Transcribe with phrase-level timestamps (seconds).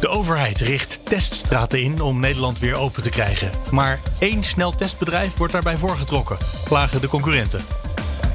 [0.00, 3.50] De overheid richt teststraten in om Nederland weer open te krijgen.
[3.70, 7.64] Maar één snel testbedrijf wordt daarbij voorgetrokken, klagen de concurrenten.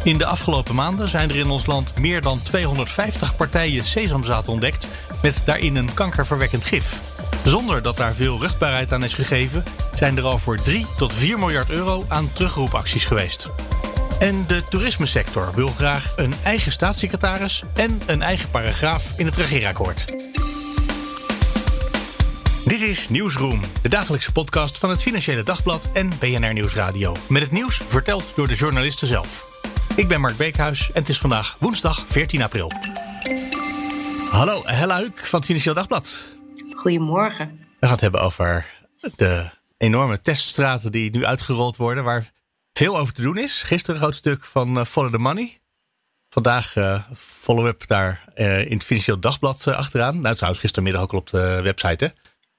[0.04, 4.88] In de afgelopen maanden zijn er in ons land meer dan 250 partijen sesamzaad ontdekt
[5.22, 7.00] met daarin een kankerverwekkend gif.
[7.46, 11.40] Zonder dat daar veel ruchtbaarheid aan is gegeven, zijn er al voor 3 tot 4
[11.40, 13.50] miljard euro aan terugroepacties geweest.
[14.20, 20.06] En de toerismesector wil graag een eigen staatssecretaris en een eigen paragraaf in het regeerakkoord.
[22.72, 27.16] Dit is Nieuwsroom, de dagelijkse podcast van het Financiële Dagblad en BNR Nieuwsradio.
[27.30, 29.48] Met het nieuws verteld door de journalisten zelf.
[29.96, 32.72] Ik ben Mark Beekhuis en het is vandaag woensdag 14 april.
[34.30, 36.36] Hallo, Hella Huik van het Financiële Dagblad.
[36.74, 37.60] Goedemorgen.
[37.60, 38.66] We gaan het hebben over
[39.16, 42.32] de enorme teststraten die nu uitgerold worden, waar
[42.74, 43.64] veel over te doen is.
[43.64, 45.60] Gisteren een groot stuk van uh, Follow the Money.
[46.30, 50.22] Vandaag uh, follow-up daar uh, in het Financieel Dagblad achteraan.
[50.22, 52.12] Nou, trouwens gistermiddag ook al op de website, hè?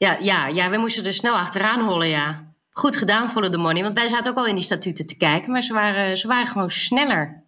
[0.03, 2.55] Ja, ja, ja, we moesten er snel achteraan hollen, ja.
[2.71, 3.83] Goed gedaan, Follow the Money.
[3.83, 6.47] Want wij zaten ook al in die statuten te kijken, maar ze waren, ze waren
[6.47, 7.45] gewoon sneller.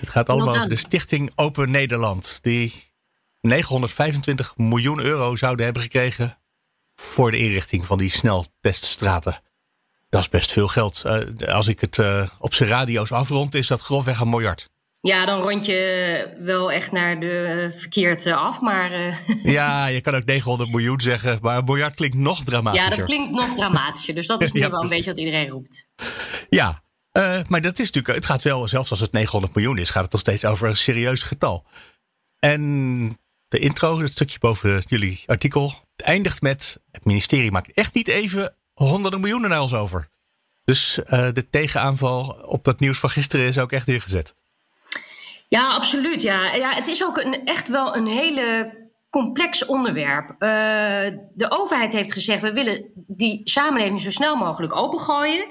[0.00, 2.38] Het gaat allemaal over de Stichting Open Nederland.
[2.42, 2.92] Die
[3.40, 6.38] 925 miljoen euro zouden hebben gekregen
[6.94, 9.40] voor de inrichting van die snelteststraten.
[10.08, 11.02] Dat is best veel geld.
[11.06, 14.70] Uh, als ik het uh, op zijn radio's afrond, is dat grofweg een miljard.
[15.02, 18.92] Ja, dan rond je wel echt naar de verkeerd af, maar...
[18.92, 19.16] Uh...
[19.58, 22.90] Ja, je kan ook 900 miljoen zeggen, maar een miljard klinkt nog dramatischer.
[22.90, 25.48] Ja, dat klinkt nog dramatischer, dus dat is nu ja, wel een beetje wat iedereen
[25.48, 25.90] roept.
[26.48, 29.90] Ja, uh, maar dat is natuurlijk, het gaat wel, zelfs als het 900 miljoen is,
[29.90, 31.66] gaat het nog steeds over een serieus getal.
[32.38, 33.18] En
[33.48, 38.56] de intro, het stukje boven jullie artikel, eindigt met, het ministerie maakt echt niet even
[38.72, 40.08] honderden miljoenen naar ons over.
[40.64, 44.34] Dus uh, de tegenaanval op het nieuws van gisteren is ook echt ingezet.
[45.52, 46.22] Ja, absoluut.
[46.22, 46.54] Ja.
[46.54, 48.74] Ja, het is ook een, echt wel een hele
[49.10, 50.30] complex onderwerp.
[50.30, 50.38] Uh,
[51.34, 55.44] de overheid heeft gezegd: we willen die samenleving zo snel mogelijk opengooien.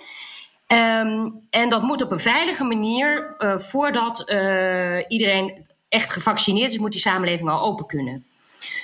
[0.68, 6.78] Um, en dat moet op een veilige manier, uh, voordat uh, iedereen echt gevaccineerd is,
[6.78, 8.26] moet die samenleving al open kunnen.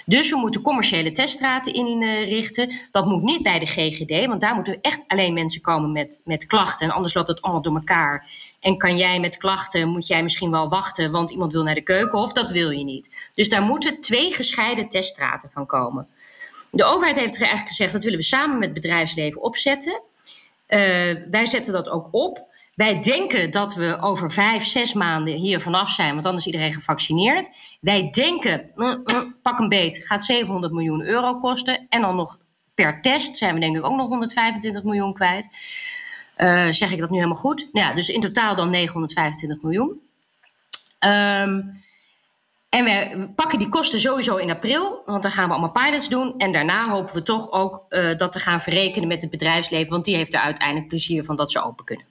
[0.09, 2.71] Dus we moeten commerciële teststraten inrichten.
[2.91, 6.45] Dat moet niet bij de GGD, want daar moeten echt alleen mensen komen met, met
[6.45, 6.87] klachten.
[6.87, 8.27] En anders loopt het allemaal door elkaar.
[8.59, 11.81] En kan jij met klachten, moet jij misschien wel wachten, want iemand wil naar de
[11.81, 13.31] keuken of dat wil je niet.
[13.33, 16.07] Dus daar moeten twee gescheiden teststraten van komen.
[16.71, 20.01] De overheid heeft eigenlijk gezegd dat willen we samen met het bedrijfsleven opzetten.
[20.67, 20.79] Uh,
[21.31, 22.45] wij zetten dat ook op.
[22.77, 26.73] Wij denken dat we over vijf, zes maanden hier vanaf zijn, want dan is iedereen
[26.73, 27.49] gevaccineerd.
[27.81, 31.85] Wij denken, uh, uh, pak een beet, gaat 700 miljoen euro kosten.
[31.89, 32.39] En dan nog
[32.75, 35.47] per test zijn we denk ik ook nog 125 miljoen kwijt.
[36.37, 37.69] Uh, zeg ik dat nu helemaal goed?
[37.71, 40.01] Nou ja, dus in totaal dan 925 miljoen.
[40.99, 41.83] Um,
[42.69, 46.37] en we pakken die kosten sowieso in april, want dan gaan we allemaal pilots doen.
[46.37, 50.05] En daarna hopen we toch ook uh, dat te gaan verrekenen met het bedrijfsleven, want
[50.05, 52.05] die heeft er uiteindelijk plezier van dat ze open kunnen.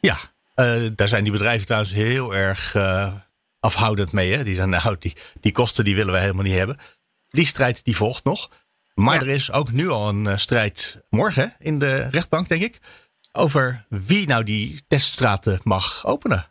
[0.00, 0.16] Ja,
[0.56, 3.12] uh, daar zijn die bedrijven trouwens heel erg uh,
[3.60, 4.32] afhoudend mee.
[4.32, 4.44] Hè?
[4.44, 6.76] Die zijn, nou, die, die kosten die willen we helemaal niet hebben.
[7.28, 8.50] Die strijd die volgt nog.
[8.94, 9.20] Maar ja.
[9.20, 12.78] er is ook nu al een uh, strijd morgen in de rechtbank, denk ik.
[13.32, 16.46] Over wie nou die teststraten mag openen.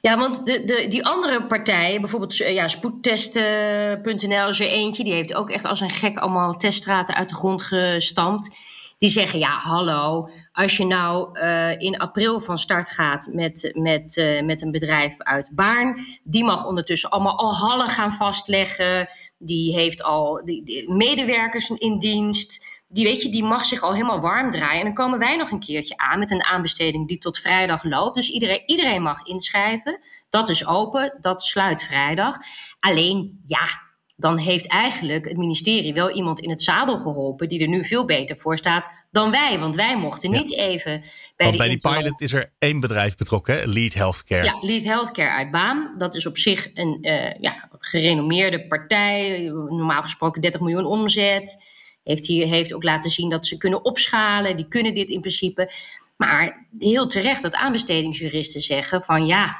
[0.00, 5.04] Ja, want de, de, die andere partijen, bijvoorbeeld ja, spoedtesten.nl is er eentje.
[5.04, 8.56] Die heeft ook echt als een gek allemaal teststraten uit de grond gestampt
[9.02, 14.16] die zeggen: ja, hallo, als je nou uh, in april van start gaat met, met,
[14.16, 19.08] uh, met een bedrijf uit Baarn, die mag ondertussen allemaal al hallen gaan vastleggen.
[19.38, 22.64] Die heeft al die medewerkers in dienst.
[22.86, 24.78] Die, weet je, die mag zich al helemaal warm draaien.
[24.78, 28.14] En dan komen wij nog een keertje aan met een aanbesteding die tot vrijdag loopt.
[28.14, 30.00] Dus iedereen, iedereen mag inschrijven.
[30.28, 32.38] Dat is open, dat sluit vrijdag.
[32.80, 33.91] Alleen, ja,
[34.22, 38.04] dan heeft eigenlijk het ministerie wel iemand in het zadel geholpen die er nu veel
[38.04, 39.58] beter voor staat dan wij.
[39.58, 40.62] Want wij mochten niet ja.
[40.62, 43.64] even bij want de bij die pilot is er één bedrijf betrokken, hè?
[43.64, 44.44] Lead Healthcare.
[44.44, 45.94] Ja, Lead Healthcare uit Baan.
[45.98, 49.40] Dat is op zich een uh, ja, gerenommeerde partij.
[49.68, 51.64] Normaal gesproken 30 miljoen omzet.
[52.04, 54.56] Heeft, hier, heeft ook laten zien dat ze kunnen opschalen.
[54.56, 55.72] Die kunnen dit in principe.
[56.16, 59.56] Maar heel terecht dat aanbestedingsjuristen zeggen van ja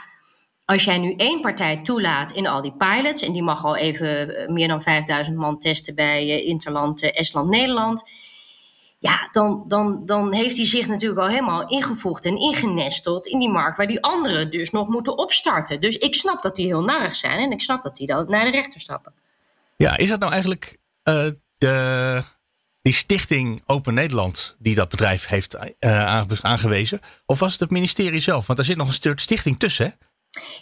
[0.72, 4.52] als jij nu één partij toelaat in al die pilots, en die mag al even
[4.52, 8.02] meer dan 5000 man testen bij Interland, Estland, Nederland.
[8.98, 13.48] ja, dan, dan, dan heeft hij zich natuurlijk al helemaal ingevoegd en ingenesteld in die
[13.48, 15.80] markt waar die anderen dus nog moeten opstarten.
[15.80, 18.44] Dus ik snap dat die heel narig zijn en ik snap dat die dan naar
[18.44, 19.12] de rechter stappen.
[19.76, 20.78] Ja, is dat nou eigenlijk
[21.58, 22.22] de,
[22.82, 25.56] die stichting Open Nederland die dat bedrijf heeft
[26.42, 27.00] aangewezen?
[27.26, 28.46] Of was het het ministerie zelf?
[28.46, 30.10] Want er zit nog een stuk stichting tussen, hè?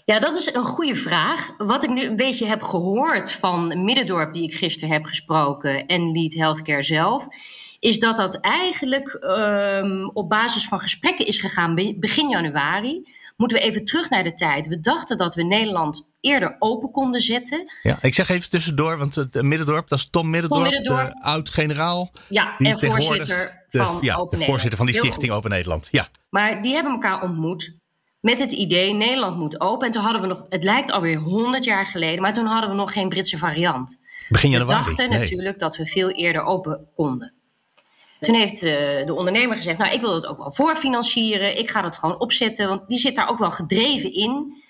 [0.04, 1.50] Ja, dat is een goede vraag.
[1.58, 6.12] Wat ik nu een beetje heb gehoord van Middendorp, die ik gisteren heb gesproken, en
[6.12, 7.26] Lead Healthcare zelf,
[7.80, 13.02] is dat dat eigenlijk um, op basis van gesprekken is gegaan begin januari.
[13.36, 14.66] Moeten we even terug naar de tijd.
[14.66, 17.70] We dachten dat we Nederland eerder open konden zetten.
[17.82, 21.12] Ja, ik zeg even tussendoor, want het Middendorp, dat is Tom Middendorp, Middendorp.
[21.12, 22.12] de oud-generaal.
[22.28, 25.88] Ja, en voorzitter van ja, Open de voorzitter van die stichting Open Nederland.
[25.90, 26.08] Ja.
[26.30, 27.78] Maar die hebben elkaar ontmoet
[28.20, 29.86] met het idee Nederland moet open.
[29.86, 32.76] En toen hadden we nog, het lijkt alweer 100 jaar geleden, maar toen hadden we
[32.76, 33.98] nog geen Britse variant.
[34.28, 34.78] Begin januari.
[34.78, 37.34] We dachten natuurlijk dat we veel eerder open konden.
[38.20, 38.70] Toen heeft uh,
[39.06, 41.58] de ondernemer gezegd: Nou, ik wil het ook wel voorfinancieren.
[41.58, 44.62] Ik ga het gewoon opzetten, want die zit daar ook wel gedreven in.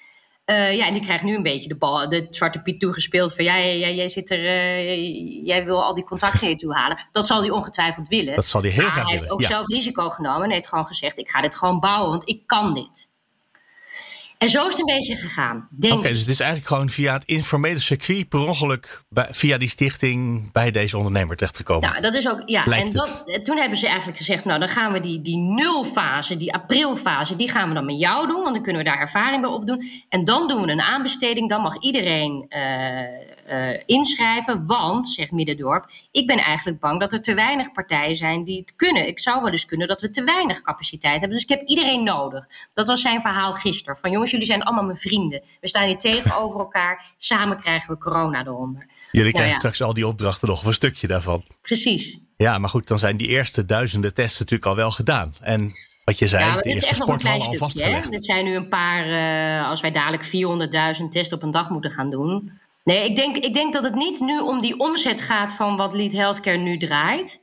[0.47, 3.35] Uh, ja, en die krijgt nu een beetje de, bal, de zwarte piet toegespeeld.
[3.35, 7.09] Van jij, jij, jij, zit er, uh, jij wil al die contacten hier toe halen.
[7.13, 8.35] Dat zal hij ongetwijfeld willen.
[8.35, 9.09] Dat zal hij heel graag willen.
[9.09, 12.11] Hij heeft ook zelf risico genomen en heeft gewoon gezegd: Ik ga dit gewoon bouwen,
[12.11, 13.10] want ik kan dit.
[14.41, 15.69] En zo is het een beetje gegaan.
[15.81, 19.69] Oké, dus het is eigenlijk gewoon via het informele circuit per ongeluk bij, via die
[19.69, 21.93] stichting bij deze ondernemer terechtgekomen.
[21.93, 22.43] Ja, dat is ook.
[22.45, 26.37] Ja, en dat, toen hebben ze eigenlijk gezegd: Nou, dan gaan we die, die nulfase,
[26.37, 29.41] die aprilfase, die gaan we dan met jou doen, want dan kunnen we daar ervaring
[29.43, 29.83] bij opdoen.
[30.09, 31.49] En dan doen we een aanbesteding.
[31.49, 32.59] Dan mag iedereen uh,
[33.51, 34.67] uh, inschrijven.
[34.67, 38.77] Want, zegt Middendorp, ik ben eigenlijk bang dat er te weinig partijen zijn die het
[38.77, 39.09] kunnen.
[39.09, 41.31] Ik zou wel eens kunnen dat we te weinig capaciteit hebben.
[41.39, 42.47] Dus ik heb iedereen nodig.
[42.73, 43.97] Dat was zijn verhaal gisteren.
[43.97, 45.43] Van jongens jullie zijn allemaal mijn vrienden.
[45.61, 47.15] We staan hier tegenover elkaar.
[47.17, 48.87] Samen krijgen we corona eronder.
[49.11, 51.45] Jullie nou krijgen straks al die opdrachten nog, of een stukje daarvan.
[51.63, 52.21] Precies.
[52.37, 55.35] Ja, maar goed, dan zijn die eerste duizenden tests natuurlijk al wel gedaan.
[55.41, 55.73] En
[56.05, 58.11] wat je zei, ja, dit is echt nog een klein stukje.
[58.11, 60.25] Dit zijn nu een paar, uh, als wij dadelijk
[61.01, 62.61] 400.000 tests op een dag moeten gaan doen.
[62.85, 65.95] Nee, ik denk, ik denk dat het niet nu om die omzet gaat van wat
[65.95, 67.43] Lead Healthcare nu draait.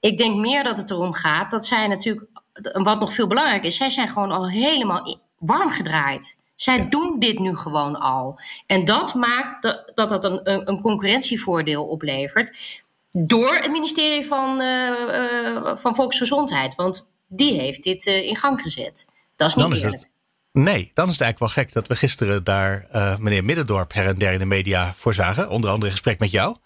[0.00, 2.26] Ik denk meer dat het erom gaat dat zij natuurlijk,
[2.72, 6.40] wat nog veel belangrijker is, zij zijn gewoon al helemaal warm gedraaid.
[6.54, 8.40] Zij doen dit nu gewoon al.
[8.66, 12.80] En dat maakt dat dat, dat een, een concurrentievoordeel oplevert.
[13.10, 16.74] Door het ministerie van, uh, van Volksgezondheid.
[16.74, 19.06] Want die heeft dit uh, in gang gezet.
[19.36, 20.10] Dat is niet dan eerlijk.
[20.52, 22.86] Nee, dan is het eigenlijk wel gek dat we gisteren daar
[23.20, 25.48] meneer Middendorp her en der in de media voor zagen.
[25.48, 26.56] Onder andere een gesprek met jou.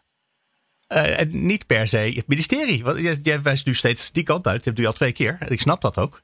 [0.87, 2.85] en niet per se het ministerie.
[2.85, 4.57] Want jij, jij wijst nu steeds die kant uit.
[4.57, 5.37] Dat hebt u al twee keer.
[5.41, 6.23] En ik snap dat ook.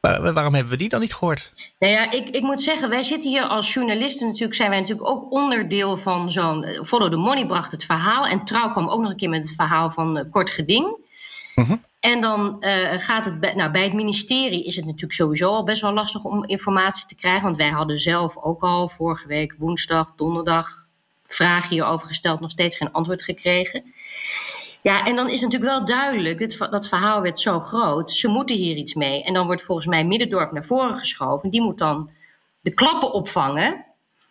[0.00, 1.52] Maar waarom hebben we die dan niet gehoord?
[1.78, 5.08] Nou ja, ik, ik moet zeggen, wij zitten hier als journalisten natuurlijk, zijn wij natuurlijk
[5.08, 6.64] ook onderdeel van zo'n.
[6.64, 8.26] Eh, Follow the Money bracht het verhaal.
[8.26, 10.96] En Trouw kwam ook nog een keer met het verhaal van uh, Kort Geding.
[11.54, 15.50] Uh En dan uh, gaat het bij, nou, bij het ministerie is het natuurlijk sowieso
[15.50, 17.42] al best wel lastig om informatie te krijgen.
[17.42, 20.68] Want wij hadden zelf ook al vorige week woensdag, donderdag
[21.26, 23.94] vragen hierover gesteld, nog steeds geen antwoord gekregen.
[24.82, 28.56] Ja, en dan is natuurlijk wel duidelijk, dit, dat verhaal werd zo groot, ze moeten
[28.56, 29.24] hier iets mee.
[29.24, 31.50] En dan wordt volgens mij Middendorp naar voren geschoven.
[31.50, 32.10] Die moet dan
[32.60, 33.84] de klappen opvangen.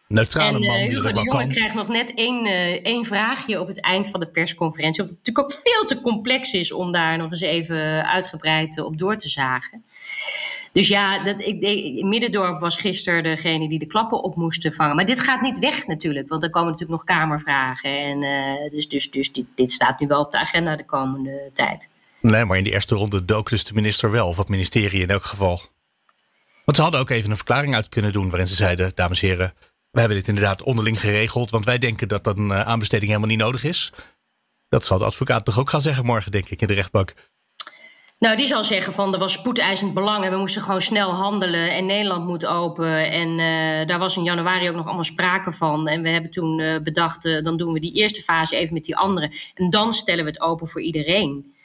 [0.07, 3.67] Neutrale man en, uh, Hugo de Jonge krijgt nog net één, uh, één vraagje op
[3.67, 5.01] het eind van de persconferentie.
[5.01, 8.97] Omdat het natuurlijk ook veel te complex is om daar nog eens even uitgebreid op
[8.97, 9.83] door te zagen.
[10.71, 14.95] Dus ja, dat, ik, Middendorp was gisteren degene die de klappen op moest vangen.
[14.95, 17.99] Maar dit gaat niet weg natuurlijk, want er komen natuurlijk nog kamervragen.
[17.99, 21.49] En, uh, dus dus, dus dit, dit staat nu wel op de agenda de komende
[21.53, 21.87] tijd.
[22.21, 25.09] Nee, maar in de eerste ronde dook dus de minister wel, of het ministerie in
[25.09, 25.61] elk geval.
[26.65, 29.27] Want ze hadden ook even een verklaring uit kunnen doen waarin ze zeiden, dames en
[29.27, 29.53] heren,
[29.91, 33.39] we hebben dit inderdaad onderling geregeld, want wij denken dat een eh, aanbesteding helemaal niet
[33.39, 33.91] nodig is.
[34.69, 37.13] Dat zal de advocaat toch ook gaan zeggen morgen, denk ik, in de rechtbank.
[38.19, 41.75] Nou, die zal zeggen van er was spoedeisend belang en we moesten gewoon snel handelen
[41.75, 43.11] en Nederland moet open.
[43.11, 45.87] En uh, daar was in januari ook nog allemaal sprake van.
[45.87, 48.83] En we hebben toen uh, bedacht, uh, dan doen we die eerste fase even met
[48.83, 49.31] die andere.
[49.53, 51.55] En dan stellen we het open voor iedereen.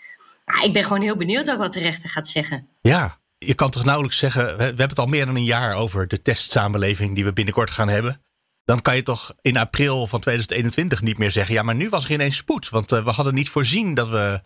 [0.44, 2.68] Nou, ik ben gewoon heel benieuwd ook wat de rechter gaat zeggen.
[2.80, 6.08] Ja, je kan toch nauwelijks zeggen, we, hebben het al meer dan een jaar over
[6.08, 8.22] de testsamenleving die we binnenkort gaan hebben.
[8.64, 12.04] Dan kan je toch in april van 2021 niet meer zeggen, ja, maar nu was
[12.04, 12.68] er ineens spoed.
[12.68, 14.42] Want we hadden niet voorzien dat we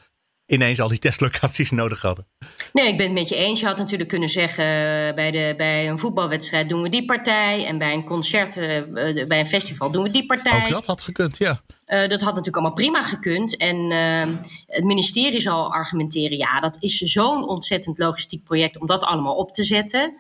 [0.47, 2.27] ineens al die testlocaties nodig hadden.
[2.73, 3.61] Nee, ik ben het met je eens.
[3.61, 7.67] Je had natuurlijk kunnen zeggen eh, bij, de, bij een voetbalwedstrijd doen we die partij.
[7.67, 10.61] En bij een concert, uh, bij een festival doen we die partij.
[10.61, 11.61] Ook dat had gekund, ja.
[11.87, 13.57] Uh, dat had natuurlijk allemaal prima gekund.
[13.57, 14.37] En uh,
[14.67, 19.53] het ministerie zal argumenteren: ja, dat is zo'n ontzettend logistiek project om dat allemaal op
[19.53, 20.15] te zetten.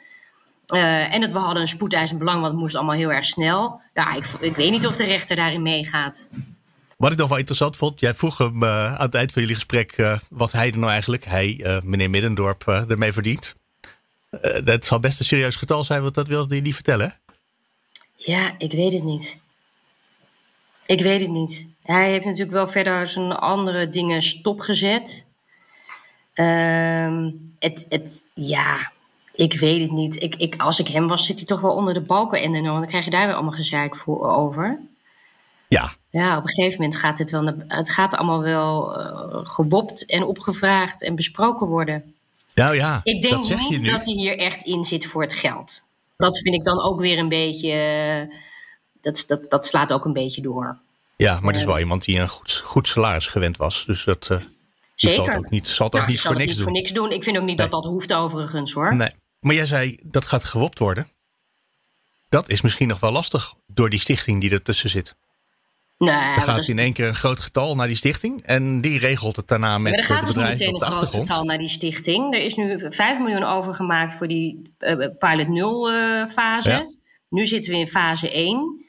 [0.75, 3.81] Uh, en dat we hadden een spoedeisend belang, want het moest allemaal heel erg snel.
[3.95, 6.29] Ja, ik, ik weet niet of de rechter daarin meegaat.
[6.97, 10.19] Wat ik nog wel interessant vond, jij vroeg hem aan het eind van jullie gesprek
[10.29, 13.55] wat hij er nou eigenlijk, hij, meneer Middendorp, ermee verdient.
[14.65, 17.19] dat zal best een serieus getal zijn, want dat wilde hij niet vertellen.
[18.17, 19.39] Ja, ik weet het niet.
[20.87, 21.67] Ik weet het niet.
[21.83, 25.27] Hij heeft natuurlijk wel verder zijn andere dingen stopgezet.
[26.35, 28.93] Um, het, het, ja,
[29.35, 30.23] ik weet het niet.
[30.23, 32.87] Ik, ik, als ik hem was, zit hij toch wel onder de balken en dan
[32.87, 34.81] krijg je daar weer allemaal gezeik voor over.
[35.69, 35.93] Ja.
[36.17, 37.55] Ja, op een gegeven moment gaat het wel.
[37.69, 42.15] Het gaat allemaal wel uh, gebopt en opgevraagd en besproken worden.
[42.55, 43.91] Nou ja, ik denk dat zeg niet je nu.
[43.91, 45.83] dat hij hier echt in zit voor het geld.
[46.17, 47.73] Dat vind ik dan ook weer een beetje.
[48.29, 48.35] Uh,
[49.01, 50.79] dat, dat, dat slaat ook een beetje door.
[51.17, 53.85] Ja, maar het is wel iemand die een goed, goed salaris gewend was.
[53.85, 54.41] Dus dat uh,
[54.95, 55.17] Zeker.
[55.17, 56.65] zal het ook niet, zal het ook niet voor niks niet doen.
[56.65, 57.11] voor niks doen.
[57.13, 57.69] Ik vind ook niet Nee.
[57.69, 58.97] dat dat hoeft overigens hoor.
[58.97, 59.11] Nee.
[59.41, 61.09] Maar jij zei dat gaat gewopt worden.
[62.29, 65.15] Dat is misschien nog wel lastig door die stichting die ertussen zit.
[65.99, 68.43] Nee, Dan gaat is- in één keer een groot getal naar die stichting.
[68.43, 70.89] En die regelt het daarna met maar er eh, gaat de dus niet bedrijven meteen
[70.93, 72.35] een groot getal naar die stichting.
[72.35, 76.69] Er is nu 5 miljoen overgemaakt voor die eh, pilot 0 eh, fase.
[76.71, 76.87] Ja.
[77.29, 78.85] Nu zitten we in fase 1.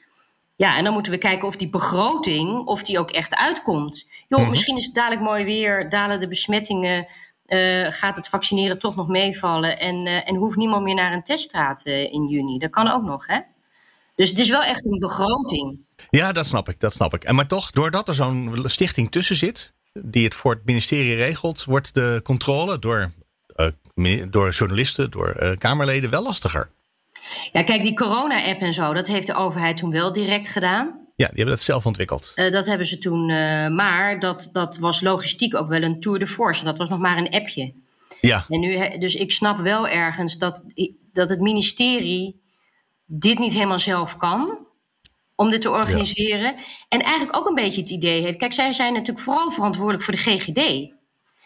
[0.56, 4.06] Ja, en dan moeten we kijken of die begroting, of die ook echt uitkomt.
[4.28, 4.50] Joh, Mhm.
[4.50, 7.06] misschien is het dadelijk mooi weer, dalen de besmettingen,
[7.88, 12.26] gaat het vaccineren toch nog meevallen en, en hoeft niemand meer naar een teststraat in
[12.28, 12.58] juni.
[12.58, 13.38] Dat kan ook nog, hè?
[14.14, 15.86] Dus het is wel echt een begroting.
[16.10, 17.24] Ja, dat snap ik, dat snap ik.
[17.24, 21.64] En maar toch, doordat er zo'n stichting tussen zit, die het voor het ministerie regelt,
[21.64, 23.12] wordt de controle door,
[23.54, 26.70] eh, door journalisten, door eh, Kamerleden wel lastiger.
[27.52, 30.86] Ja, kijk, die corona-app en zo, dat heeft de overheid toen wel direct gedaan.
[31.16, 32.32] Ja, die hebben dat zelf ontwikkeld.
[32.34, 33.26] Eh, dat hebben ze toen,
[33.74, 36.64] maar dat, dat was logistiek ook wel een tour de force.
[36.64, 37.72] Dat was nog maar een appje.
[38.20, 40.64] Ja, En nu, dus ik snap wel ergens dat,
[41.12, 42.40] dat het ministerie
[43.04, 44.66] dit niet helemaal zelf kan.
[45.40, 46.54] Om dit te organiseren.
[46.88, 48.38] En eigenlijk ook een beetje het idee heeft.
[48.38, 50.90] Kijk, zij zijn natuurlijk vooral verantwoordelijk voor de GGD.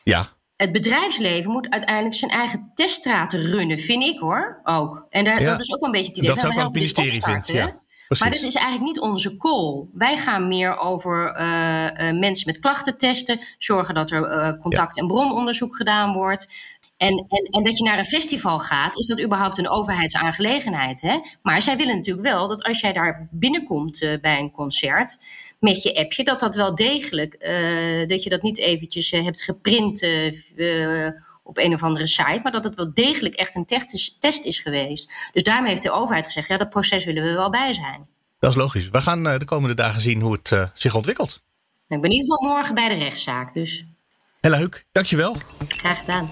[0.04, 4.60] ja, Het bedrijfsleven moet uiteindelijk zijn eigen teststraten runnen, vind ik hoor.
[4.64, 5.06] Ook.
[5.10, 5.50] En daar, Ja.
[5.50, 6.30] dat is ook wel een beetje het idee.
[6.30, 7.46] dat Van, ook het ministerie vindt.
[7.48, 7.64] Ja,
[8.06, 8.20] precies.
[8.24, 9.84] Maar dit is eigenlijk niet onze call.
[9.92, 14.98] Wij gaan meer over eh, eh, mensen met klachten testen, zorgen dat er eh, contact-
[14.98, 16.48] en brononderzoek gedaan wordt.
[17.02, 21.00] En, en, en dat je naar een festival gaat, is dat überhaupt een overheidsaangelegenheid.
[21.00, 21.18] Hè?
[21.42, 25.18] Maar zij willen natuurlijk wel dat als jij daar binnenkomt eh, bij een concert
[25.60, 29.42] met je appje, dat dat wel degelijk, eh, dat je dat niet eventjes eh, hebt
[29.42, 30.06] geprint
[31.42, 34.44] op een of andere site, maar dat het wel degelijk echt een test is, test
[34.44, 35.12] is geweest.
[35.32, 38.06] Dus daarmee heeft de overheid gezegd, ja, dat proces willen we wel bij zijn.
[38.38, 38.88] Dat is logisch.
[38.88, 41.42] We gaan de komende dagen zien hoe het zich ontwikkelt.
[41.88, 43.84] Ik ben in ieder geval morgen bij de rechtszaak, dus
[44.40, 45.36] Heel leuk, dankjewel.
[45.68, 46.30] graag gedaan.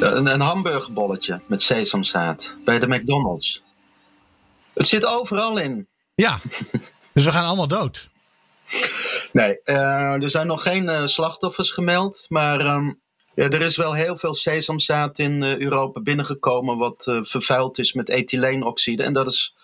[0.00, 3.62] Een, een hamburgerbolletje met sesamzaad bij de McDonald's.
[4.74, 5.88] Het zit overal in.
[6.14, 6.38] Ja,
[7.12, 8.10] dus we gaan allemaal dood.
[9.32, 12.26] Nee, eh, er zijn nog geen eh, slachtoffers gemeld.
[12.28, 12.92] Maar ehm,
[13.34, 16.78] ja, er is wel heel veel sesamzaad in eh, Europa binnengekomen.
[16.78, 19.02] wat vervuild is met ethyleenoxide.
[19.02, 19.56] En dat is.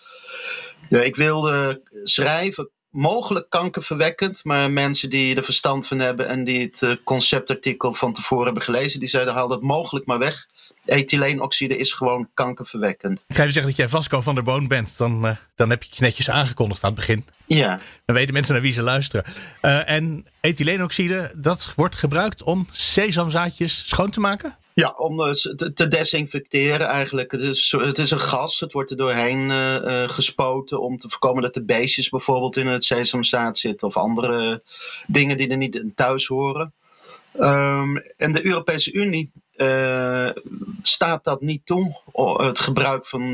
[0.89, 2.71] Ja, ik wilde schrijven.
[2.89, 8.13] Mogelijk kankerverwekkend, maar mensen die er verstand van hebben en die het eh, conceptartikel van
[8.13, 10.47] tevoren hebben gelezen, die zeiden: haal dat mogelijk maar weg.
[10.85, 13.23] Ethyleenoxide is gewoon kankerverwekkend.
[13.27, 14.97] Ik ga even zeggen dat jij Vasco van der Boon bent.
[14.97, 17.25] Dan, eh, dan heb je het netjes aangekondigd aan het begin.
[17.45, 19.25] Ja, Dan weten mensen naar wie ze luisteren.
[19.61, 24.57] Eh, en ethyleenoxide, dat wordt gebruikt om sesamzaadjes schoon te maken?
[24.79, 27.31] Ja, om eh, te, te desinfecteren eigenlijk.
[27.31, 31.09] Het is, het is een gas, het wordt er doorheen eh, eh, gespoten om te
[31.09, 34.63] voorkomen dat de beestjes bijvoorbeeld in het sesamzaad zitten of andere
[35.07, 36.73] dingen die er niet thuis horen.
[37.39, 39.31] Ehm, en de Europese Unie
[40.81, 42.01] staat dat niet toe,
[42.37, 43.33] het gebruik van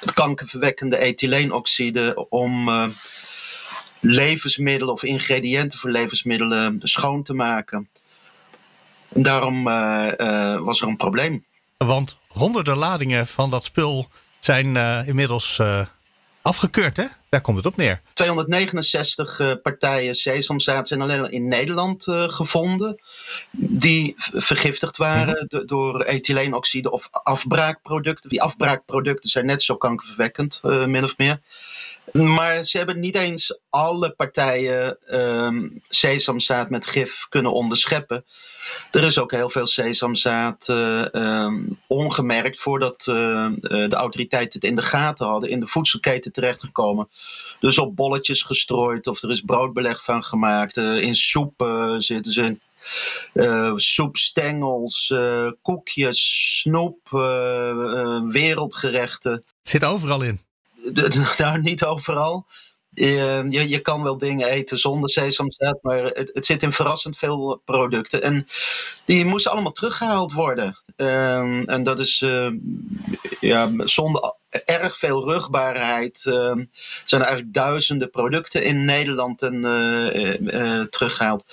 [0.00, 2.70] het kankerverwekkende ethyleenoxide om
[4.00, 7.88] levensmiddelen of ingrediënten voor levensmiddelen schoon te maken.
[9.14, 11.44] En daarom eh, eh, was er een probleem.
[11.76, 15.60] Want honderden ladingen van dat spul zijn eh, inmiddels
[16.42, 17.04] afgekeurd, hè?
[17.28, 18.00] Daar komt het op neer.
[18.12, 23.00] 269 eh, partijen sesamzaad zijn alleen al in Nederland gevonden.
[23.50, 28.30] Die vergiftigd waren do- door ethyleenoxide of afbraakproducten.
[28.30, 31.40] Die afbraakproducten zijn net zo kankerverwekkend, min of meer.
[32.12, 38.24] Maar ze hebben niet eens alle partijen ehm, sesamzaad met gif kunnen onderscheppen.
[38.90, 44.68] Er is ook heel veel sesamzaad eh, ehm, ongemerkt voordat eh, eh, de autoriteiten het
[44.68, 47.08] in de gaten hadden, in de voedselketen terechtgekomen.
[47.60, 50.76] Dus op bolletjes gestrooid of er is broodbeleg van gemaakt.
[50.76, 51.64] In soep
[51.98, 52.56] zitten ze.
[53.32, 55.14] eh, soepstengels,
[55.62, 57.08] koekjes, snoep,
[58.30, 59.44] wereldgerechten.
[59.62, 60.40] Zit overal in.
[61.38, 62.46] Nou, niet overal.
[62.94, 67.62] je, je kan wel dingen eten zonder sesamzaad, maar het, het, zit in verrassend veel
[67.64, 68.22] producten.
[68.22, 68.46] En
[69.04, 70.82] die moesten allemaal teruggehaald worden.
[70.96, 72.50] Um, en dat is uh,
[73.40, 74.34] ja, zonder
[74.64, 76.18] erg veel rugbaarheid.
[76.18, 76.68] Zijn
[77.08, 81.44] er eigenlijk duizenden producten in Nederland en, uh, teruggehaald.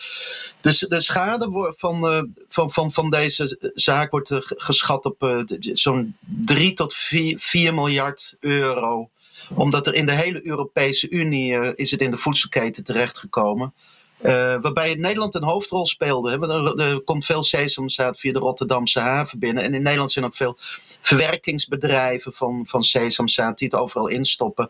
[0.62, 6.93] Dus de schade van, van, van, van deze zaak wordt geschat op zo'n 3 tot
[6.93, 9.10] 4, 4 miljard euro
[9.55, 13.74] omdat er in de hele Europese Unie uh, is het in de voedselketen terechtgekomen.
[14.22, 16.31] Uh, waarbij Nederland een hoofdrol speelde.
[16.31, 19.63] Er, er, komt veel sesamzaad via de Rotterdamse haven binnen.
[19.63, 20.55] En in Nederland zijn ook veel
[21.01, 24.69] verwerkingsbedrijven van, van sesamzaad die het overal instoppen.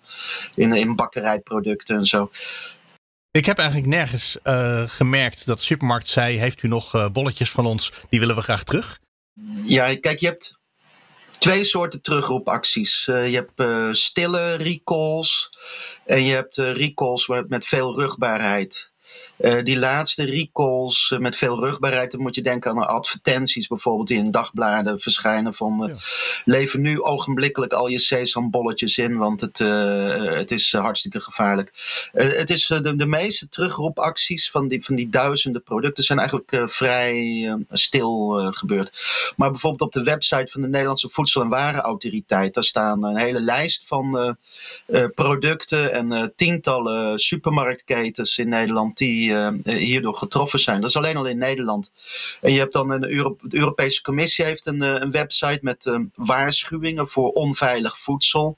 [0.56, 2.32] In, in bakkerijproducten en zo.
[3.32, 7.52] Ik heb eigenlijk nergens uh, gemerkt dat de supermarkt zei: Heeft u nog uh, bolletjes
[7.52, 7.94] van ons?
[8.10, 9.00] Die willen we graag terug.
[9.64, 10.59] Ja, kijk, je hebt
[11.40, 13.08] twee soorten terugroepacties.
[13.08, 15.58] Uh, je hebt uh, stille recalls
[16.06, 18.89] en je hebt uh, recalls met, met veel rugbaarheid.
[19.40, 24.08] Uh, die laatste recalls uh, met veel rugbaarheid, dan moet je denken aan advertenties bijvoorbeeld
[24.08, 25.96] die in dagbladen verschijnen van uh, ja.
[26.46, 31.72] lever nu ogenblikkelijk al je sesambolletjes in, want het, het is hartstikke gevaarlijk.
[32.14, 37.58] het is de, de meeste terugroepacties van die, van die duizenden producten zijn eigenlijk vrij
[37.72, 39.02] stil gebeurd.
[39.36, 43.42] Maar bijvoorbeeld op de website van de Nederlandse Voedsel- en Warenautoriteit, daar staan een hele
[43.42, 44.38] lijst van
[45.16, 50.82] producten en tientallen supermarktketens in Nederland die uh, hierdoor getroffen zijn.
[50.82, 51.94] Dat is alleen al in Nederland.
[52.42, 53.02] En je hebt dan een
[53.42, 58.58] de Europese Commissie heeft een, uh, een website met waarschuwingen voor onveilig voedsel.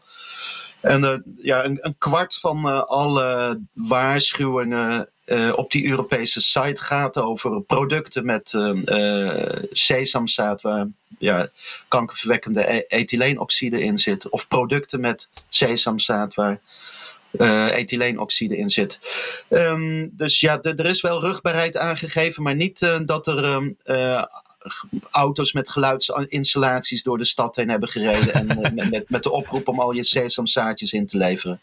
[0.81, 5.09] En ja, een, een, kwart van alle waarschuwingen
[5.55, 8.53] op die Europese site gaat over producten met
[9.71, 10.87] sesamzaad, waar
[11.19, 11.49] ja,
[11.87, 14.29] kankerverwekkende e ethyleenoxide in zit.
[14.29, 16.59] Of producten met sesamzaad, waar
[17.31, 18.99] uh, ethyleenoxide in zit.
[19.49, 24.23] Um, dus ja, er is wel rugbaarheid aangegeven, maar niet uh, dat er um, uh,
[25.11, 29.67] auto's met geluidsinstallaties door de stad heen hebben gereden en met, met, met, de oproep
[29.67, 31.59] om al je sesamzaadjes in te leveren.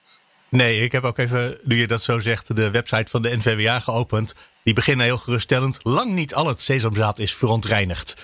[0.49, 3.81] Nee, ik heb ook even, nu je dat zo zegt, de website van de NVWA
[3.81, 4.35] geopend.
[4.63, 5.79] Die beginnen heel geruststellend.
[5.83, 8.15] Lang niet al het sesamzaad is verontreinigd.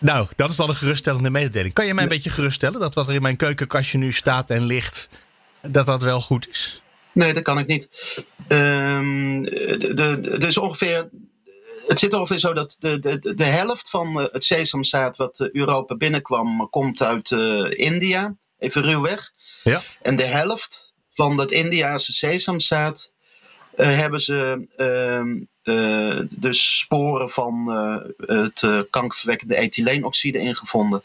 [0.00, 1.74] Nou, dat is dan een geruststellende mededeling.
[1.74, 4.64] Kan je mij een beetje geruststellen dat wat er in mijn keukenkastje nu staat en
[4.64, 5.08] ligt,
[5.62, 6.82] dat dat wel goed is?
[7.12, 7.88] Nee, dat kan ik niet.
[8.48, 11.08] Um, de, de, dus ongeveer.
[11.86, 16.70] Het zit ongeveer zo dat de, de, de helft van het sesamzaad wat Europa binnenkwam,
[16.70, 18.36] komt uit uh, India.
[18.58, 19.32] Even ruwweg.
[19.62, 19.82] Ja.
[20.02, 23.12] En de helft van dat Indiase sesamzaad
[23.76, 24.66] uh, hebben ze
[25.62, 27.68] uh, dus sporen van
[28.16, 31.02] het kankerverwekkende ethyleenoxide ingevonden.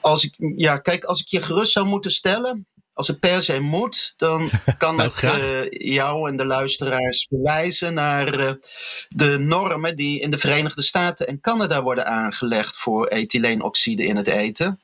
[0.00, 3.60] Als ik, ja, kijk, als ik je gerust zou moeten stellen, als het per se
[3.60, 8.52] moet, dan kan nou, ik uh, jou en de luisteraars verwijzen naar uh,
[9.08, 14.26] de normen die in de Verenigde Staten en Canada worden aangelegd voor ethyleenoxide in het
[14.26, 14.80] eten.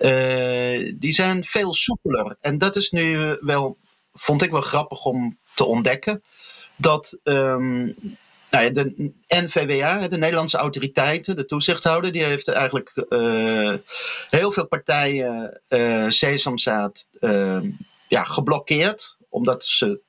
[0.00, 2.36] Uh, die zijn veel soepeler.
[2.40, 3.76] En dat is nu wel,
[4.14, 6.22] vond ik wel grappig om te ontdekken.
[6.76, 7.94] Dat um,
[8.52, 13.74] nou ja, de NVWA, de Nederlandse autoriteiten, de toezichthouder, die heeft eigenlijk uh,
[14.30, 17.58] heel veel partijen uh, sesamzaad uh,
[18.08, 20.00] ja, geblokkeerd, omdat ze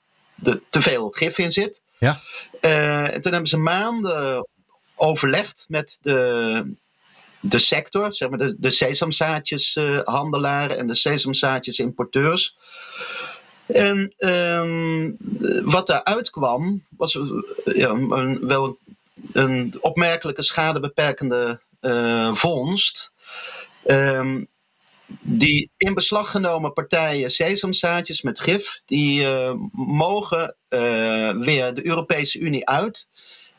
[0.44, 1.82] er te veel gif in zit.
[1.98, 2.20] Ja.
[2.60, 4.48] en toen hebben ze maanden
[4.96, 6.76] overlegd met de,
[7.40, 12.58] de sector, zeg maar de, de sesamzaadjeshandelaren en de sesamzaadjesimporteurs.
[13.66, 15.18] En um,
[15.64, 17.20] wat daaruit kwam, was
[17.66, 18.78] ja, een, wel
[19.32, 23.12] een, opmerkelijke schadebeperkende uh, vondst.
[23.86, 24.48] Um,
[25.22, 30.56] die in beslag genomen partijen sesamzaadjes met gif, die uh, mogen
[31.40, 33.08] weer de Europese Unie uit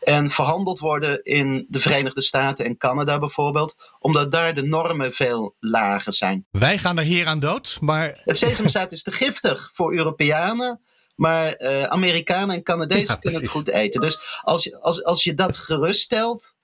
[0.04, 5.54] en verhandeld worden in de Verenigde Staten en Canada bijvoorbeeld, omdat daar de normen veel
[5.60, 6.46] lager zijn.
[6.50, 8.20] Wij gaan er hier aan dood, maar.
[8.24, 10.80] Het sesamzaad is te giftig voor Europeanen.
[11.14, 14.00] Maar uh, Amerikanen en Canadezen ja, kunnen het goed eten.
[14.00, 16.54] Dus als je, als, als je dat geruststelt,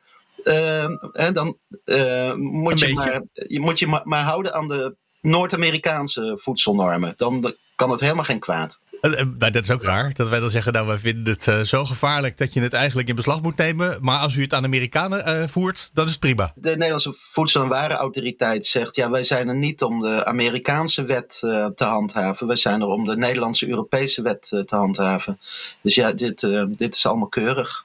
[0.45, 4.97] uh, hè, dan uh, moet, je maar, je moet je maar, maar houden aan de
[5.21, 7.13] Noord-Amerikaanse voedselnormen.
[7.17, 8.81] Dan kan het helemaal geen kwaad.
[9.39, 11.85] Maar dat is ook raar, dat wij dan zeggen, nou wij vinden het uh, zo
[11.85, 13.99] gevaarlijk dat je het eigenlijk in beslag moet nemen.
[14.01, 16.53] Maar als u het aan Amerikanen uh, voert, dan is het prima.
[16.55, 21.41] De Nederlandse Voedsel- en Warenautoriteit zegt, ja wij zijn er niet om de Amerikaanse wet
[21.45, 22.47] uh, te handhaven.
[22.47, 25.41] Wij zijn er om de Nederlandse Europese wet te handhaven.
[25.81, 27.85] Dus ja, dit, dit is allemaal keurig.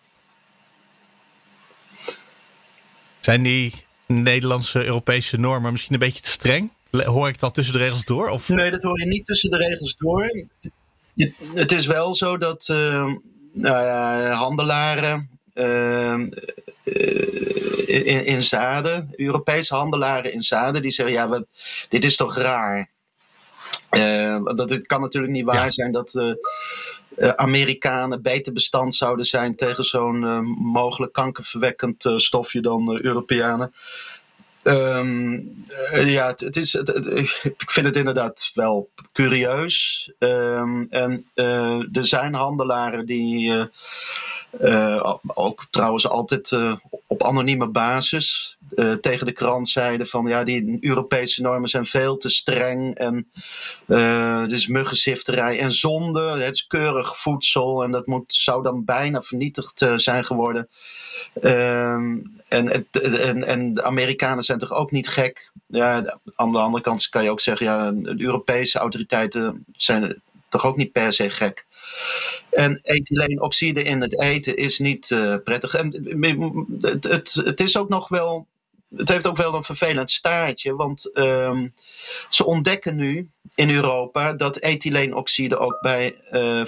[3.20, 3.74] Zijn die
[4.06, 6.72] Nederlandse Europese normen misschien een beetje te streng?
[6.92, 8.30] Hoor ik dat tussen de regels door?
[8.30, 8.50] Of?
[8.50, 10.46] Nee, dat hoor je niet tussen de regels door.
[11.54, 12.68] Het is wel zo dat
[13.54, 13.86] nou
[14.32, 15.40] handelaren
[16.84, 21.46] in, in, zaden, Europese handelaren in zaden, die zeggen: ja, wat,
[21.90, 22.90] dit is toch raar.
[24.56, 29.84] dat het kan natuurlijk niet waar zijn dat uh, Amerikanen beter bestand zouden zijn tegen
[29.84, 33.74] zo'n mogelijk kankerverwekkend stofje dan Europeanen.
[34.68, 36.74] Um, ja, het, is,
[37.44, 40.12] ik vind het inderdaad wel curieus.
[40.20, 41.26] Um, en
[41.92, 43.54] er zijn handelaren die
[44.62, 46.76] uh, ook trouwens altijd uh,
[47.08, 52.18] op anonieme basis uh, tegen de krant zeiden van ja, die Europese normen zijn veel
[52.18, 53.28] te streng en
[54.42, 56.22] het is muggenzifterij en zonde.
[56.22, 60.68] Het is keurig voedsel en dat moet, zou dan bijna vernietigd zijn geworden.
[61.42, 65.52] Ehm, en, en, en de Amerikanen zijn toch ook niet gek?
[65.68, 70.22] Ja, aan de andere kant kan je ook zeggen, ja, de Europese autoriteiten zijn
[70.56, 71.66] toch ook niet per se gek.
[72.50, 75.74] En ethyleenoxide in het eten is niet uh, prettig.
[75.74, 76.18] En
[76.82, 78.48] het, het, het is ook nog wel
[78.96, 81.74] het heeft ook wel een vervelend staartje, want um,
[82.30, 86.66] ze ontdekken nu in Europa dat ethyleenoxide ook bij uh,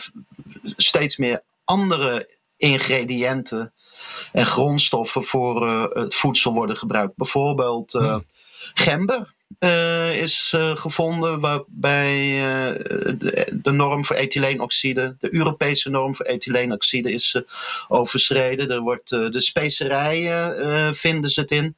[0.78, 3.74] steeds meer andere ingrediënten
[4.32, 7.16] en grondstoffen voor uh, het voedsel worden gebruikt.
[7.16, 8.20] Bijvoorbeeld uh,
[8.74, 12.80] gember uh, is uh, gevonden waarbij uh,
[13.18, 17.42] de, de, norm voor ethyleenoxide, de Europese norm voor ethyleenoxide is
[17.88, 18.70] overschreden.
[18.70, 21.76] Er wordt de specerijen vinden ze het in.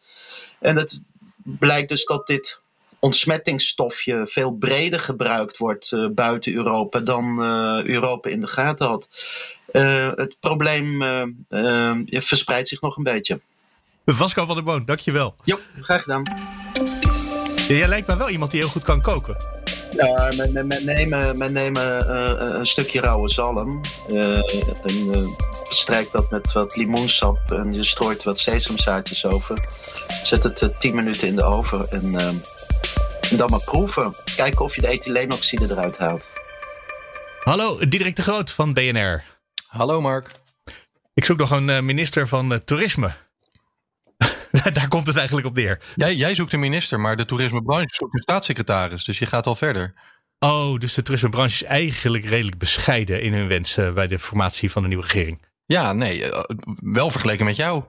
[0.60, 1.02] En het
[1.44, 2.62] blijkt dus dat dit
[3.00, 7.44] ontsmettingsstofje veel breder gebruikt wordt buiten Europa dan
[7.86, 9.10] Europa in de gaten had.
[10.16, 11.04] het probleem
[12.10, 13.40] verspreidt zich nog een beetje.
[14.06, 15.36] Vasco van der Boon, dankjewel.
[15.44, 16.24] Jo, graag gedaan.
[17.78, 19.36] Jij lijkt me wel iemand die heel goed kan koken.
[19.90, 24.38] Ja, men, men, nemen, men nemen uh, een stukje rauwe zalm uh,
[24.84, 25.28] en uh,
[25.70, 29.68] bestrijkt dat met wat limoensap en je strooit wat sesamzaadjes over.
[30.24, 32.42] Zet het 10 minuten in de oven en, en,
[33.38, 34.16] dan maar proeven.
[34.36, 36.28] Kijken of je de ethyleenoxide eruit haalt.
[37.44, 39.24] Hallo, Diederik de Groot van BNR.
[39.68, 40.32] Hallo Mark.
[41.14, 43.14] Ik zoek nog een minister van Toerisme.
[44.74, 45.82] Daar komt het eigenlijk op neer.
[45.96, 49.04] Jij, jij zoekt een minister, maar de toerismebranche zoekt een staatssecretaris.
[49.04, 49.94] Dus je gaat al verder.
[50.40, 54.82] Oh, dus de toerismebranche is eigenlijk redelijk bescheiden in hun wensen bij de formatie van
[54.82, 55.48] de nieuwe regering.
[55.66, 56.42] Ja, nee, eh,
[56.76, 57.84] wel vergeleken met jou.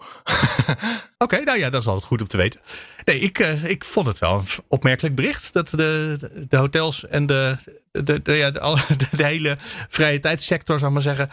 [1.19, 2.61] Oké, nou ja, dat is altijd goed om te weten.
[3.05, 6.17] Nee, ik, uh, ik vond het wel een opmerkelijk bericht dat de,
[6.49, 7.57] de hotels en de,
[7.93, 8.61] de, de, ja, de,
[9.17, 9.57] de, hele
[9.89, 11.31] vrije tijdssector, zou ik maar zeggen,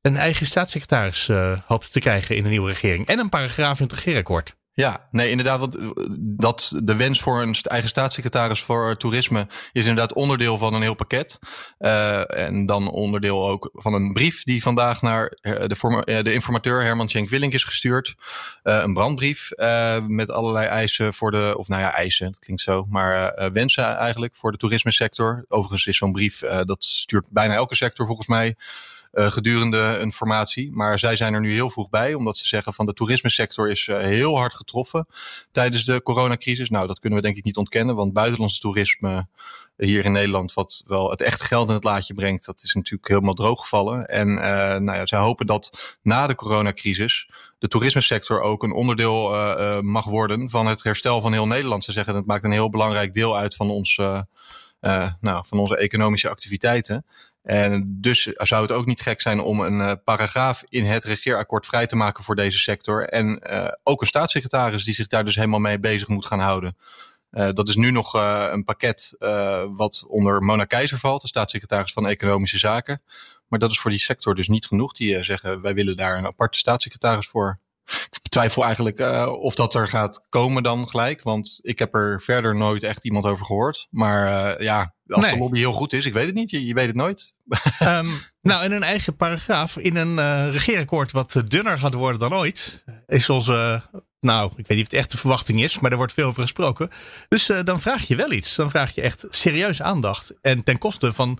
[0.00, 3.06] een eigen staatssecretaris uh, hoopt te krijgen in de nieuwe regering.
[3.06, 4.56] En een paragraaf in het regeerakkoord.
[4.72, 5.58] Ja, nee, inderdaad.
[5.58, 5.86] Want eh,
[6.18, 10.94] dat de wens voor een eigen staatssecretaris voor toerisme is inderdaad onderdeel van een heel
[10.94, 11.38] pakket.
[11.78, 16.82] Uh, en dan onderdeel ook van een brief die vandaag naar eh, de, de informateur
[16.82, 18.14] Herman Schenk Willink is gestuurd.
[18.62, 19.50] Een brandbrief
[20.06, 24.36] met allerlei eisen voor de, of nou ja, eisen, dat klinkt zo, maar wensen eigenlijk
[24.36, 25.44] voor de toerisme sector.
[25.48, 28.56] Overigens is zo'n brief, dat stuurt bijna elke sector volgens mij.
[29.12, 30.72] Uh, gedurende een formatie.
[30.72, 33.86] Maar zij zijn er nu heel vroeg bij, omdat ze zeggen van de toerismesector is
[33.86, 35.06] uh, heel hard getroffen
[35.50, 36.70] tijdens de coronacrisis.
[36.70, 39.26] Nou, dat kunnen we denk ik niet ontkennen, want buitenlands toerisme
[39.76, 43.08] hier in Nederland, wat wel het echte geld in het laadje brengt, dat is natuurlijk
[43.08, 44.06] helemaal drooggevallen.
[44.06, 44.42] En uh,
[44.78, 49.34] nou ja, zij hopen dat na de coronacrisis de toerismesector ook een onderdeel
[49.82, 51.84] mag worden van het herstel van heel Nederland.
[51.84, 53.96] Ze zeggen dat maakt een heel belangrijk deel uit van ons.
[55.20, 57.04] nou, van onze economische activiteiten.
[57.42, 61.66] En dus zou het ook niet gek zijn om een uh, paragraaf in het regeerakkoord
[61.66, 63.08] vrij te maken voor deze sector.
[63.08, 66.76] En uh, ook een staatssecretaris die zich daar dus helemaal mee bezig moet gaan houden.
[67.30, 68.12] Uh, dat is nu nog
[68.52, 69.14] een pakket
[69.72, 73.02] wat onder Mona Keizer valt, de staatssecretaris van Economische Zaken.
[73.48, 74.92] Maar dat is voor die sector dus niet genoeg.
[74.92, 77.58] Die zeggen wij willen daar een aparte staatssecretaris voor.
[78.10, 81.22] Ik betwijfel eigenlijk of dat er gaat komen dan gelijk.
[81.22, 83.86] Want ik heb er verder nooit echt iemand over gehoord.
[83.90, 86.50] Maar ja, als de lobby heel goed is, ik weet het niet.
[86.50, 87.32] Je, je weet het nooit.
[87.82, 92.34] Um, nou, in een eigen paragraaf, in een uh, regeerakkoord wat dunner gaat worden dan
[92.34, 93.82] ooit, is onze,
[94.20, 96.42] nou, ik weet niet of het echt de verwachting is, maar er wordt veel over
[96.42, 96.90] gesproken.
[97.28, 98.56] Dus dan vraag je wel iets.
[98.56, 100.32] Dan vraag je echt serieus aandacht.
[100.40, 101.38] En ten koste van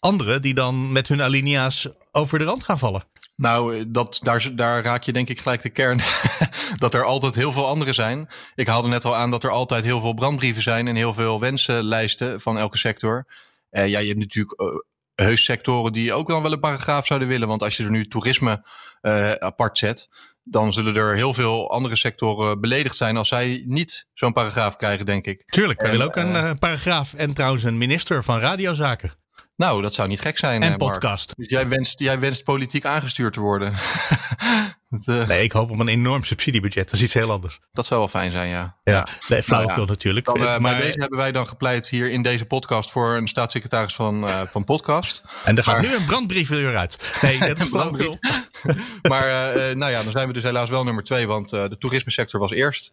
[0.00, 3.04] anderen die dan met hun alinea's over de rand gaan vallen.
[3.40, 6.00] Nou, eh, dat, daar, daar raak je denk ik gelijk de kern.
[6.78, 8.28] dat er altijd heel veel anderen zijn.
[8.54, 11.40] Ik haalde net al aan dat er altijd heel veel brandbrieven zijn en heel veel
[11.40, 13.26] wensenlijsten van elke sector.
[13.70, 14.68] Uh, ja, je hebt natuurlijk uh,
[15.14, 17.48] heus sectoren die ook dan wel een paragraaf zouden willen.
[17.48, 18.66] Want als je er nu toerisme
[19.02, 20.08] uh, apart zet,
[20.42, 25.06] dan zullen er heel veel andere sectoren beledigd zijn als zij niet zo'n paragraaf krijgen,
[25.06, 25.42] denk ik.
[25.46, 29.12] Tuurlijk, we willen ook een paragraaf en trouwens een minister van radiozaken.
[29.58, 30.62] Nou, dat zou niet gek zijn.
[30.62, 30.92] En eh, Mark.
[30.92, 31.32] podcast.
[31.36, 33.74] Dus jij wenst, jij wenst politiek aangestuurd te worden.
[35.04, 36.84] Eh, Nee, ik hoop op een enorm subsidiebudget.
[36.84, 37.58] Dat is iets heel anders.
[37.72, 38.76] dat zou wel fijn zijn, ja.
[38.84, 40.26] Ja, nee, flauwekul Nou ja, natuurlijk.
[40.26, 43.28] Dan, eh, maar, Bij deze hebben wij dan gepleit hier in deze podcast voor een
[43.28, 45.22] staatssecretaris van, eh, van podcast.
[45.44, 47.18] en er gaat maar- nu een brandbrief weer uit.
[47.22, 48.18] Nee, dat is flauwekul.
[49.08, 51.68] Maar eh, eh, nou ja, dan zijn we dus helaas wel nummer twee, want eh,
[51.68, 52.90] de toerismesector was eerst.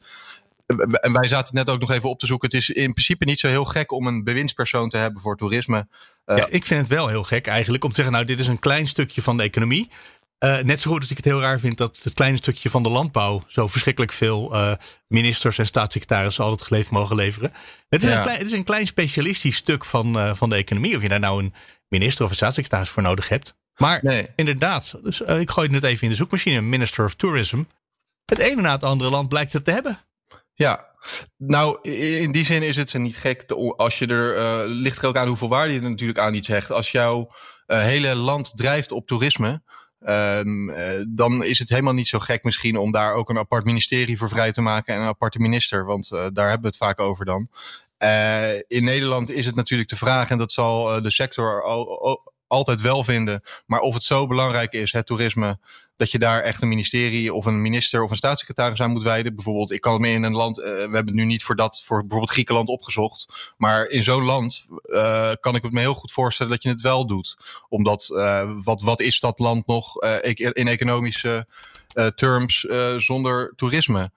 [1.01, 2.47] En wij zaten net ook nog even op te zoeken.
[2.49, 5.87] Het is in principe niet zo heel gek om een bewindspersoon te hebben voor toerisme.
[6.25, 8.47] Eh, Ja, ik vind het wel heel gek eigenlijk om te zeggen, nou, dit is
[8.47, 9.89] een klein stukje van de economie.
[10.37, 12.83] Eh, net zo goed als ik het heel raar vind dat het kleine stukje van
[12.83, 14.73] de landbouw zo verschrikkelijk veel eh,
[15.07, 17.53] ministers en staatssecretarissen altijd geleefd mogen leveren.
[17.89, 18.15] Het is, Ja.
[18.17, 20.95] een, klein, het is een klein specialistisch stuk van, eh, van de economie.
[20.95, 21.53] Of je daar nou een
[21.87, 23.53] minister of een staatssecretaris voor nodig hebt.
[23.75, 24.27] Maar Nee.
[24.35, 26.61] inderdaad, dus, eh, ik gooi het net even in de zoekmachine.
[26.61, 27.63] Minister of Tourism.
[28.25, 29.99] Het ene na het andere land blijkt het te hebben.
[30.55, 30.85] Ja,
[31.37, 35.17] nou in die zin is het niet gek als je er eh, ligt er ook
[35.17, 36.71] aan hoeveel waarde je er natuurlijk aan iets hecht.
[36.71, 37.31] Als jouw
[37.65, 39.61] eh, hele land drijft op toerisme,
[39.99, 43.65] ehm, eh, dan is het helemaal niet zo gek misschien om daar ook een apart
[43.65, 46.99] ministerie voor vrij te maken en een aparte minister, want daar hebben we het vaak
[46.99, 47.49] over dan.
[48.67, 52.81] In Nederland is het natuurlijk de vraag, en dat zal de sector al, al- altijd
[52.81, 55.59] wel vinden, maar of het zo belangrijk is, het toerisme,
[55.97, 59.35] dat je daar echt een ministerie of een minister of een staatssecretaris aan moet wijden.
[59.35, 61.55] Bijvoorbeeld, ik kan het me in een land, eh, we hebben het nu niet voor
[61.55, 63.53] dat, voor bijvoorbeeld Griekenland opgezocht.
[63.57, 66.81] Maar in zo'n land eh, kan ik het me heel goed voorstellen dat je het
[66.81, 67.37] wel doet.
[67.69, 70.03] Omdat, eh, wat, wat is dat land nog
[70.35, 71.47] in economische
[72.15, 72.65] terms
[72.97, 74.11] zonder toerisme?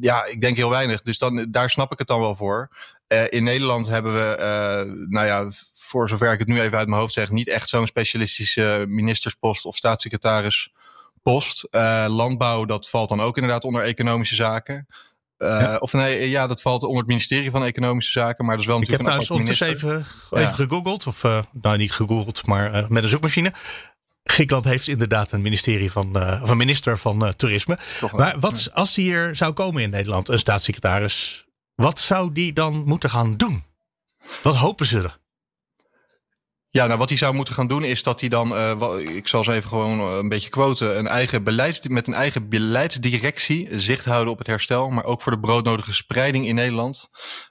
[0.00, 1.02] Ja, ik denk heel weinig.
[1.02, 2.70] Dus dan, daar snap ik het dan wel voor.
[3.28, 7.12] In Nederland hebben we, nou ja, voor zover ik het nu even uit mijn hoofd
[7.12, 9.76] zeg, niet echt zo'n specialistische ministerspost of
[11.24, 11.62] staatssecretarispost.
[11.70, 14.86] Eh, landbouw, dat valt dan ook inderdaad onder economische zaken.
[15.36, 15.76] Eh, Ja.
[15.76, 18.80] Of nee, ja, dat valt onder het ministerie van Economische Zaken, maar dat is wel
[18.80, 19.68] Ik heb natuurlijk thuis minister.
[19.68, 21.06] even, even gegoogeld.
[21.06, 23.52] Of eh, nou, niet gegoogeld, maar met een zoekmachine.
[24.24, 27.78] Griekenland heeft inderdaad een ministerie van, een minister van toerisme.
[28.00, 28.12] Toch.
[28.12, 32.82] Maar wat als die hier zou komen in Nederland, een staatssecretaris, wat zou die dan
[32.84, 33.64] moeten gaan doen?
[34.42, 35.18] Wat hopen ze er?
[36.76, 39.44] Ja, nou wat hij zou moeten gaan doen is dat hij dan, eh, ik zal
[39.44, 44.04] ze even gewoon eh, een beetje quoten, een eigen beleids, met een eigen beleidsdirectie zicht
[44.04, 47.08] houden op het herstel, maar ook voor de broodnodige spreiding in Nederland.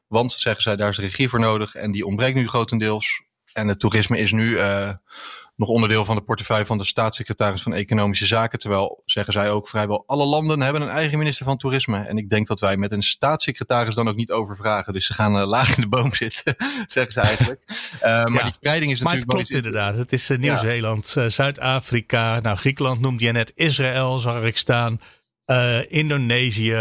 [0.07, 3.23] Want, zeggen zij, daar is regie voor nodig en die ontbreekt nu grotendeels.
[3.53, 4.89] En het toerisme is nu eh,
[5.55, 8.59] nog onderdeel van de portefeuille van de staatssecretaris van Economische Zaken.
[8.59, 11.97] Terwijl, zeggen zij ook, vrijwel alle landen hebben een eigen minister van Toerisme.
[11.99, 14.93] En ik denk dat wij met een staatssecretaris dan ook niet overvragen.
[14.93, 16.55] Dus ze gaan eh, laag in de boom zitten,
[16.87, 17.61] zeggen ze eigenlijk.
[17.99, 19.97] Eh, maar die spreiding is Maar het natuurlijk klopt iets- inderdaad.
[19.97, 24.99] Het is eh, Nieuw-Zeeland, Zuid-Afrika, nou Griekenland noemde je net, Israël zag ik staan,
[25.87, 26.71] Indonesië.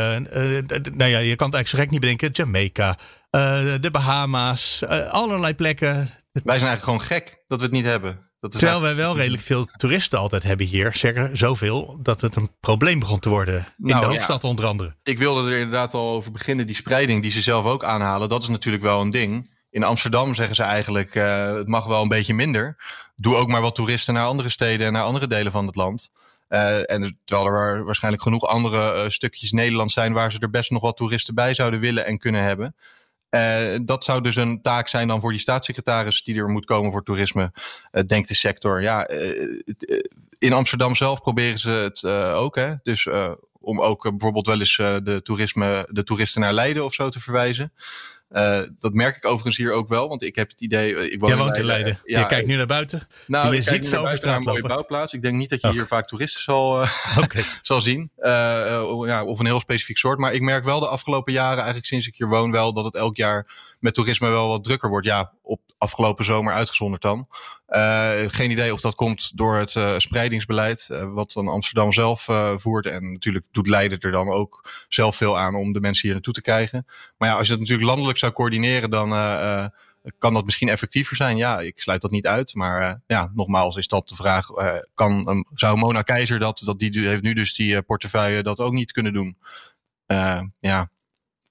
[0.67, 2.31] d- nou ja, je kan het eigenlijk zo gek niet bedenken.
[2.33, 2.97] Jamaica,
[3.81, 5.89] de Bahama's, allerlei plekken.
[6.33, 8.31] Wij zijn eigenlijk gewoon gek dat we het niet hebben.
[8.43, 10.95] Dat is Terwijl wij wel redelijk veel toeristen altijd hebben hier.
[10.95, 13.55] Zeker zoveel dat het een probleem begon te worden.
[13.55, 14.13] In Nou, de ja.
[14.13, 14.95] hoofdstad onder andere.
[15.03, 16.67] ik wilde er inderdaad al over beginnen.
[16.67, 19.51] Die spreiding die ze zelf ook aanhalen, dat is natuurlijk wel een ding.
[19.71, 22.77] In Amsterdam zeggen ze eigenlijk, eh, het mag wel een beetje minder.
[23.17, 26.11] Doe ook maar wat toeristen naar andere steden en naar andere delen van het land.
[26.49, 30.51] Eh, en terwijl er wa- waarschijnlijk genoeg andere eh, stukjes Nederland zijn waar ze er
[30.51, 32.75] best nog wat toeristen bij zouden willen en kunnen hebben.
[33.33, 36.93] Eh, dat zou dus een taak zijn dan voor die staatssecretaris die er moet komen
[36.93, 37.53] voor toerisme,
[37.91, 38.83] eh, denkt de sector.
[38.83, 39.61] Ja, eh,
[40.39, 42.57] in Amsterdam zelf proberen ze het ook.
[42.57, 42.75] Hè?
[42.83, 43.09] Dus
[43.61, 47.73] om ook bijvoorbeeld wel eens de, toerisme, de toeristen naar Leiden of zo te verwijzen.
[48.33, 50.97] Eh, dat merk ik overigens hier ook wel, want ik heb het idee.
[50.97, 52.01] eh, Ik woon Jij woont in Leiden.
[52.05, 53.09] Ja, je kijkt nu naar buiten.
[53.27, 55.13] nou, je ziet buiten naar straat een mooie bouwplaats.
[55.13, 55.73] Ik denk niet dat je Oh.
[55.73, 56.89] hier vaak toeristen zal, eh,
[57.63, 58.11] zal zien.
[58.23, 60.19] Ja, of een heel specifiek soort.
[60.19, 62.97] Maar ik merk wel de afgelopen jaren, eigenlijk sinds ik hier woon, wel dat het
[62.97, 63.47] elk jaar
[63.83, 65.07] met toerisme wel wat drukker wordt.
[65.07, 67.29] Ja, op afgelopen zomer uitgezonderd dan.
[67.67, 72.29] Eh, geen idee of dat komt door het eh, spreidingsbeleid, eh, wat dan Amsterdam zelf
[72.57, 72.87] voert.
[72.87, 76.33] En natuurlijk doet Leiden er dan ook zelf veel aan om de mensen hier naartoe
[76.33, 76.87] te krijgen.
[77.19, 79.09] Maar ja, als je het natuurlijk landelijk zou coördineren, dan.
[80.19, 81.37] kan dat misschien effectiever zijn?
[81.37, 82.55] Ja, ik sluit dat niet uit.
[82.55, 84.47] Maar ja, nogmaals is dat de vraag.
[84.95, 88.93] kan, zou Mona Keizer dat, dat die heeft nu dus die portefeuille dat ook niet
[88.93, 89.37] kunnen doen?
[90.61, 90.91] Ja,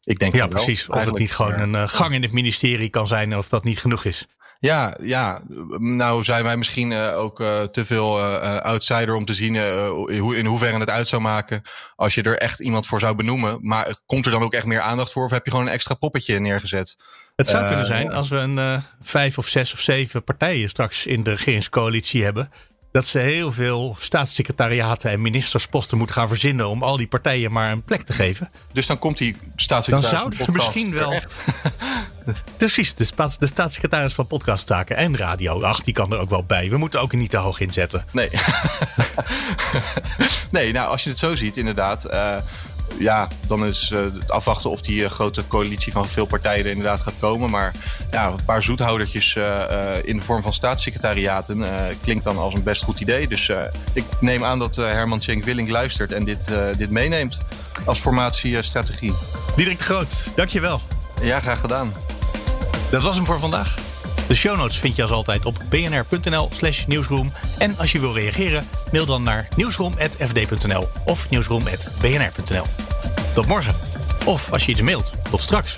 [0.03, 0.89] ik denk Ja, wel, precies.
[0.89, 3.37] Of het niet gewoon een eh, gang in het ministerie kan zijn.
[3.37, 4.25] Of dat niet genoeg is.
[4.59, 5.41] Ja, ja,
[5.77, 10.17] nou zijn wij misschien eh, ook eh, te veel eh, outsider om te zien in
[10.19, 11.61] hoe- in hoeverre het uit zou maken
[11.95, 13.57] als je er echt iemand voor zou benoemen.
[13.61, 15.93] Maar komt er dan ook echt meer aandacht voor of heb je gewoon een extra
[15.93, 16.95] poppetje neergezet?
[17.35, 21.23] Het zou kunnen zijn als we een vijf of zes of zeven partijen straks in
[21.23, 22.51] de regeringscoalitie hebben.
[22.91, 27.71] Dat ze heel veel staatssecretariaten en ministersposten moeten gaan verzinnen om al die partijen maar
[27.71, 28.49] een plek te geven.
[28.73, 30.09] Dus dan komt die Dan staatssecretaris.
[30.19, 31.13] zou van er podcast misschien wel.
[31.13, 31.35] echt
[32.57, 33.05] Precies, de
[33.39, 35.61] staatssecretaris van podcasttaken en radio.
[35.61, 36.69] Ach, die kan er ook wel bij.
[36.69, 38.05] We moeten ook niet te hoog inzetten.
[38.11, 38.29] Nee.
[40.49, 42.05] nee, nou, als je het zo ziet, inderdaad.
[42.05, 42.35] eh,
[42.97, 46.71] ja, dan is eh, het afwachten of die eh, grote coalitie van veel partijen er
[46.71, 47.49] inderdaad gaat komen.
[47.49, 47.73] Maar
[48.11, 51.65] ja, een paar zoethoudertjes eh, in de vorm van staatssecretariaten
[52.01, 53.27] klinkt dan als een best goed idee.
[53.27, 53.51] Dus
[53.93, 57.37] ik neem aan dat Herman Schenk Willing luistert en dit, dit meeneemt
[57.85, 59.13] als formatiestrategie.
[59.55, 60.81] Diederik de Groot, dankjewel.
[61.21, 61.93] Ja, graag gedaan.
[62.91, 63.80] Dat was hem voor vandaag.
[64.31, 67.31] De show notes vind je als altijd op bnr.nl slash nieuwsroom.
[67.57, 72.65] En als je wil reageren, mail dan naar nieuwsroom.fd.nl of nieuwsroom.bnr.nl.
[73.33, 73.75] Tot morgen.
[74.25, 75.77] Of als je iets mailt, tot straks.